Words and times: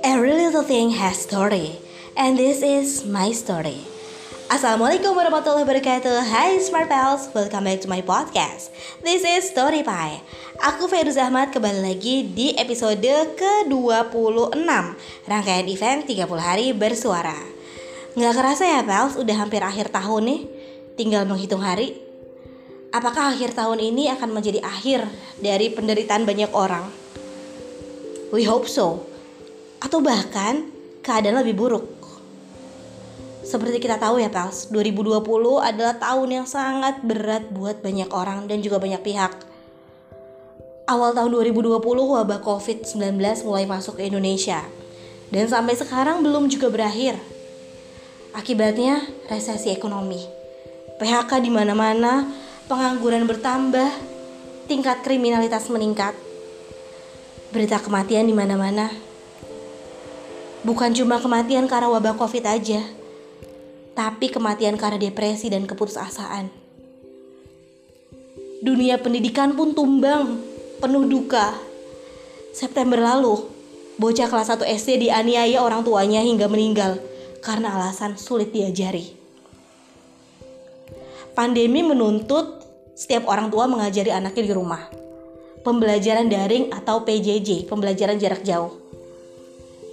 Every 0.00 0.32
little 0.32 0.64
thing 0.64 0.96
has 0.96 1.20
story, 1.20 1.76
and 2.16 2.40
this 2.40 2.64
is 2.64 3.04
my 3.04 3.36
story. 3.36 3.84
Assalamualaikum 4.48 5.12
warahmatullahi 5.12 5.68
wabarakatuh. 5.68 6.24
Hai 6.24 6.56
Smart 6.64 6.88
Pals, 6.88 7.28
welcome 7.36 7.68
back 7.68 7.84
to 7.84 7.88
my 7.92 8.00
podcast. 8.00 8.72
This 9.04 9.28
is 9.28 9.52
Story 9.52 9.84
Pie. 9.84 10.24
Aku 10.72 10.88
Feiruz 10.88 11.20
Ahmad 11.20 11.52
kembali 11.52 11.84
lagi 11.84 12.32
di 12.32 12.56
episode 12.56 13.04
ke-26 13.36 14.56
Rangkaian 15.28 15.68
event 15.68 16.08
30 16.08 16.32
hari 16.40 16.72
bersuara. 16.72 17.36
Nggak 18.16 18.40
kerasa 18.40 18.64
ya 18.64 18.80
Pals, 18.88 19.20
udah 19.20 19.36
hampir 19.36 19.60
akhir 19.60 19.92
tahun 19.92 20.32
nih. 20.32 20.40
Tinggal 20.96 21.28
menghitung 21.28 21.60
hari 21.60 22.11
Apakah 22.92 23.32
akhir 23.32 23.56
tahun 23.56 23.80
ini 23.80 24.12
akan 24.12 24.36
menjadi 24.36 24.60
akhir 24.60 25.08
dari 25.40 25.72
penderitaan 25.72 26.28
banyak 26.28 26.52
orang? 26.52 26.92
We 28.36 28.44
hope 28.44 28.68
so 28.68 29.08
atau 29.80 30.04
bahkan 30.04 30.68
keadaan 31.00 31.40
lebih 31.40 31.56
buruk. 31.56 31.88
Seperti 33.48 33.80
kita 33.80 33.96
tahu 33.96 34.20
ya 34.20 34.28
Pels, 34.28 34.68
2020 34.68 35.24
adalah 35.64 35.96
tahun 35.96 36.28
yang 36.36 36.46
sangat 36.46 37.00
berat 37.00 37.48
buat 37.56 37.80
banyak 37.80 38.12
orang 38.12 38.44
dan 38.44 38.60
juga 38.60 38.76
banyak 38.76 39.00
pihak. 39.00 39.40
Awal 40.84 41.16
tahun 41.16 41.32
2020 41.32 41.80
wabah 41.80 42.44
COVID-19 42.44 43.16
mulai 43.48 43.64
masuk 43.64 44.04
ke 44.04 44.12
Indonesia. 44.12 44.60
Dan 45.32 45.48
sampai 45.48 45.80
sekarang 45.80 46.20
belum 46.20 46.52
juga 46.52 46.68
berakhir. 46.68 47.16
Akibatnya 48.36 49.00
resesi 49.32 49.72
ekonomi. 49.72 50.20
PHK 51.00 51.40
di 51.40 51.48
mana-mana, 51.48 52.28
pengangguran 52.66 53.26
bertambah, 53.26 53.90
tingkat 54.66 55.00
kriminalitas 55.06 55.70
meningkat. 55.70 56.14
Berita 57.52 57.82
kematian 57.82 58.24
di 58.24 58.32
mana-mana, 58.32 58.88
Bukan 60.62 60.94
cuma 60.94 61.18
kematian 61.18 61.66
karena 61.66 61.90
wabah 61.90 62.14
COVID 62.14 62.46
aja, 62.46 62.86
tapi 63.98 64.30
kematian 64.30 64.78
karena 64.78 64.94
depresi 64.94 65.50
dan 65.50 65.66
keputusasaan. 65.66 66.46
Dunia 68.62 68.94
pendidikan 69.02 69.58
pun 69.58 69.74
tumbang, 69.74 70.38
penuh 70.78 71.10
duka. 71.10 71.50
September 72.54 73.02
lalu, 73.02 73.42
bocah 73.98 74.30
kelas 74.30 74.54
1 74.54 74.62
SD 74.62 75.10
dianiaya 75.10 75.58
orang 75.66 75.82
tuanya 75.82 76.22
hingga 76.22 76.46
meninggal 76.46 77.02
karena 77.42 77.74
alasan 77.74 78.14
sulit 78.14 78.54
diajari. 78.54 79.21
Pandemi 81.32 81.80
menuntut 81.80 82.60
setiap 82.92 83.28
orang 83.28 83.48
tua 83.48 83.64
mengajari 83.68 84.12
anaknya 84.12 84.42
di 84.48 84.52
rumah. 84.52 84.84
Pembelajaran 85.62 86.26
daring 86.28 86.74
atau 86.74 87.06
PJJ, 87.06 87.70
pembelajaran 87.70 88.18
jarak 88.18 88.42
jauh 88.42 88.82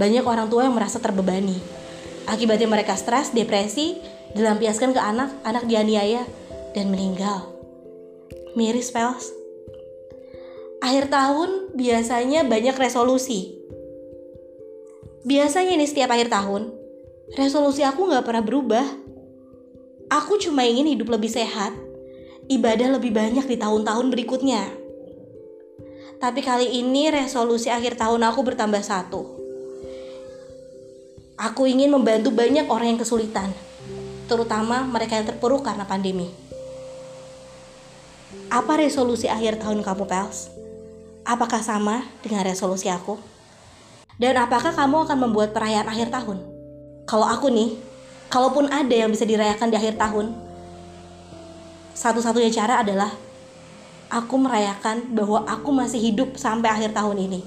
banyak 0.00 0.24
orang 0.24 0.48
tua 0.48 0.64
yang 0.64 0.72
merasa 0.72 0.96
terbebani. 0.96 1.60
Akibatnya 2.24 2.64
mereka 2.64 2.96
stres, 2.96 3.36
depresi, 3.36 4.00
dilampiaskan 4.32 4.96
ke 4.96 5.00
anak, 5.00 5.28
anak 5.44 5.68
dianiaya, 5.68 6.24
dan 6.72 6.88
meninggal. 6.88 7.52
Miris, 8.56 8.88
pels. 8.88 9.28
Akhir 10.80 11.12
tahun 11.12 11.76
biasanya 11.76 12.48
banyak 12.48 12.72
resolusi. 12.80 13.60
Biasanya 15.28 15.76
ini 15.76 15.84
setiap 15.84 16.16
akhir 16.16 16.32
tahun, 16.32 16.72
resolusi 17.36 17.84
aku 17.84 18.08
nggak 18.08 18.24
pernah 18.24 18.40
berubah. 18.40 19.09
Aku 20.10 20.42
cuma 20.42 20.66
ingin 20.66 20.90
hidup 20.98 21.14
lebih 21.14 21.30
sehat, 21.30 21.70
ibadah 22.50 22.98
lebih 22.98 23.14
banyak 23.14 23.46
di 23.46 23.56
tahun-tahun 23.56 24.10
berikutnya. 24.10 24.66
Tapi 26.18 26.40
kali 26.42 26.82
ini 26.82 27.08
resolusi 27.14 27.70
akhir 27.70 27.96
tahun 27.96 28.20
aku 28.26 28.44
bertambah 28.44 28.84
satu 28.84 29.40
Aku 31.40 31.64
ingin 31.64 31.88
membantu 31.88 32.28
banyak 32.28 32.68
orang 32.68 32.92
yang 32.92 33.00
kesulitan, 33.00 33.48
terutama 34.28 34.84
mereka 34.84 35.16
yang 35.16 35.24
terpuruk 35.24 35.64
karena 35.64 35.88
pandemi. 35.88 36.28
Apa 38.52 38.76
resolusi 38.76 39.24
akhir 39.24 39.56
tahun 39.56 39.80
kamu, 39.80 40.04
Pels? 40.04 40.52
Apakah 41.24 41.64
sama 41.64 42.04
dengan 42.20 42.44
resolusi 42.44 42.92
aku? 42.92 43.16
Dan 44.20 44.36
apakah 44.36 44.76
kamu 44.76 45.08
akan 45.08 45.18
membuat 45.32 45.56
perayaan 45.56 45.88
akhir 45.88 46.12
tahun? 46.12 46.44
Kalau 47.08 47.24
aku 47.24 47.48
nih, 47.48 47.72
kalaupun 48.30 48.70
ada 48.70 48.94
yang 48.94 49.10
bisa 49.10 49.26
dirayakan 49.26 49.68
di 49.68 49.76
akhir 49.76 49.98
tahun, 49.98 50.32
satu-satunya 51.92 52.48
cara 52.54 52.80
adalah 52.80 53.10
aku 54.08 54.34
merayakan 54.40 55.12
bahwa 55.12 55.44
aku 55.44 55.74
masih 55.74 56.00
hidup 56.00 56.38
sampai 56.38 56.70
akhir 56.70 56.94
tahun 56.94 57.18
ini. 57.28 57.40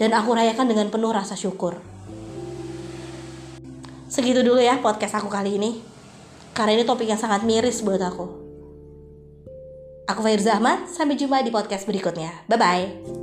Dan 0.00 0.16
aku 0.16 0.32
rayakan 0.32 0.64
dengan 0.64 0.88
penuh 0.88 1.12
rasa 1.12 1.36
syukur. 1.36 1.76
Segitu 4.08 4.40
dulu 4.40 4.56
ya 4.56 4.80
podcast 4.80 5.20
aku 5.20 5.28
kali 5.28 5.60
ini. 5.60 5.84
Karena 6.56 6.80
ini 6.80 6.88
topik 6.88 7.06
yang 7.06 7.20
sangat 7.20 7.44
miris 7.44 7.84
buat 7.84 8.00
aku. 8.00 8.26
Aku 10.08 10.20
Fairzah 10.26 10.58
Ahmad, 10.58 10.90
sampai 10.90 11.14
jumpa 11.14 11.44
di 11.46 11.54
podcast 11.54 11.86
berikutnya. 11.86 12.42
Bye-bye. 12.50 13.19